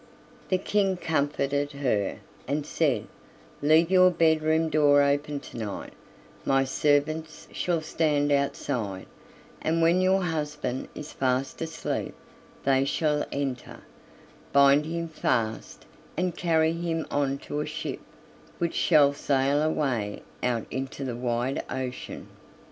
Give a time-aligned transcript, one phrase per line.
[0.49, 2.17] The King comforted her,
[2.47, 3.05] and said:
[3.61, 5.93] "Leave your bedroom door open to night,
[6.43, 9.05] my servants shall stand outside,
[9.61, 12.15] and when your husband is fast asleep
[12.63, 13.81] they shall enter,
[14.51, 15.85] bind him fast,
[16.17, 17.99] and carry him on to a ship,
[18.57, 22.27] which shall sail away out into the wide ocean."